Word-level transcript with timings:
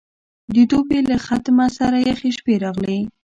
د 0.53 0.55
دوبي 0.69 0.99
له 1.09 1.17
ختمه 1.25 1.67
سره 1.77 1.97
یخې 2.09 2.29
شپې 2.37 2.53
راغلې. 2.63 2.99